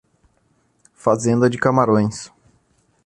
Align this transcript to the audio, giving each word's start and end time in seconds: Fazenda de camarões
Fazenda 0.95 1.47
de 1.47 1.59
camarões 1.59 2.31